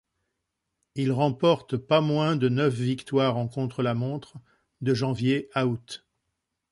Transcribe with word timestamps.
Il 0.95 1.11
remporte 1.11 1.77
pas 1.77 2.01
moins 2.01 2.35
de 2.35 2.49
neuf 2.49 2.73
victoires 2.73 3.37
en 3.37 3.47
contre-la-montre 3.47 4.37
de 4.81 4.95
janvier 4.95 5.47
à 5.53 5.67
août. 5.67 6.07